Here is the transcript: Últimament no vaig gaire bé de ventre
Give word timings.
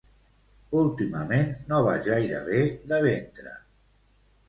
Últimament 0.83 1.53
no 1.73 1.83
vaig 1.91 2.03
gaire 2.11 2.43
bé 2.51 2.67
de 2.93 3.03
ventre 3.11 3.59